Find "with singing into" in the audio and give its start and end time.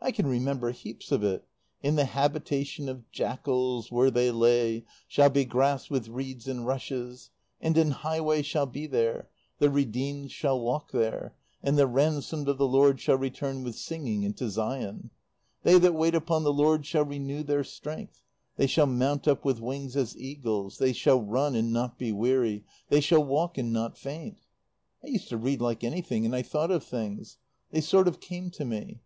13.64-14.48